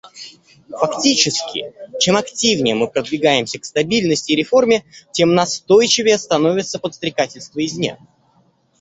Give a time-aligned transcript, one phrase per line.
[0.71, 7.99] Фактически, чем активнее мы продвигаемся к стабильности и реформе, тем настойчивее становится подстрекательство извне.